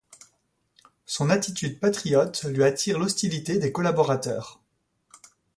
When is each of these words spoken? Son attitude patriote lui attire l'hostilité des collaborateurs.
Son 1.05 1.29
attitude 1.29 1.79
patriote 1.79 2.45
lui 2.45 2.63
attire 2.63 2.97
l'hostilité 2.97 3.59
des 3.59 3.71
collaborateurs. 3.71 4.59